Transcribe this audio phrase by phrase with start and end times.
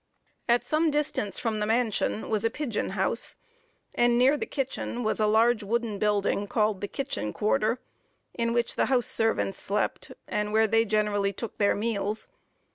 [0.49, 3.35] At some distance from the mansion was a pigeon house,
[3.93, 7.79] and near the kitchen was a large wooden building, called the kitchen quarter,
[8.33, 12.29] in which the house servants slept, and where they generally took their meals.